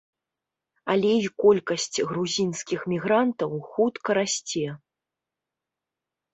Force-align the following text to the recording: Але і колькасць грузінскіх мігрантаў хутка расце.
Але 0.93 1.11
і 1.25 1.29
колькасць 1.43 1.99
грузінскіх 2.13 2.79
мігрантаў 2.95 3.51
хутка 3.69 4.09
расце. 4.21 4.67